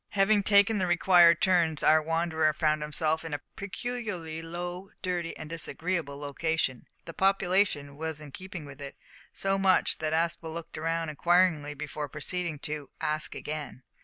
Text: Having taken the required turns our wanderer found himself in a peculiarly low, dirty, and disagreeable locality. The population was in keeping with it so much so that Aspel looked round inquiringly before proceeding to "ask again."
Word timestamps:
Having 0.13 0.41
taken 0.41 0.79
the 0.79 0.87
required 0.87 1.43
turns 1.43 1.83
our 1.83 2.01
wanderer 2.01 2.53
found 2.53 2.81
himself 2.81 3.23
in 3.23 3.35
a 3.35 3.41
peculiarly 3.55 4.41
low, 4.41 4.89
dirty, 5.03 5.37
and 5.37 5.47
disagreeable 5.47 6.17
locality. 6.17 6.81
The 7.05 7.13
population 7.13 7.95
was 7.95 8.19
in 8.19 8.31
keeping 8.31 8.65
with 8.65 8.81
it 8.81 8.97
so 9.31 9.59
much 9.59 9.91
so 9.91 9.97
that 9.99 10.11
Aspel 10.13 10.51
looked 10.51 10.77
round 10.77 11.11
inquiringly 11.11 11.75
before 11.75 12.09
proceeding 12.09 12.57
to 12.61 12.89
"ask 12.99 13.35
again." 13.35 13.83